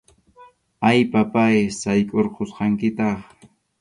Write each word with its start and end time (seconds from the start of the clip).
A, 0.87 0.91
papáy, 1.13 1.59
saykʼurqusqankitaq. 1.79 3.15